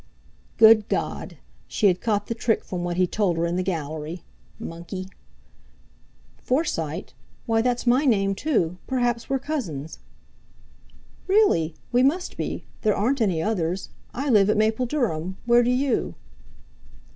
Good 0.57 0.89
God! 0.89 1.37
She 1.67 1.85
had 1.85 2.01
caught 2.01 2.25
the 2.25 2.33
trick 2.33 2.63
from 2.63 2.83
what 2.83 2.97
he'd 2.97 3.11
told 3.11 3.37
her 3.37 3.45
in 3.45 3.55
the 3.55 3.61
Gallery—monkey! 3.61 5.09
"Forsyte? 6.41 7.13
Why—that's 7.45 7.85
my 7.85 8.05
name 8.05 8.33
too. 8.33 8.79
Perhaps 8.87 9.29
we're 9.29 9.37
cousins." 9.37 9.99
"Really! 11.27 11.75
We 11.91 12.01
must 12.01 12.35
be. 12.35 12.65
There 12.81 12.97
aren't 12.97 13.21
any 13.21 13.43
others. 13.43 13.89
I 14.11 14.31
live 14.31 14.49
at 14.49 14.57
Mapledurham; 14.57 15.37
where 15.45 15.61
do 15.61 15.69
you?" 15.69 16.15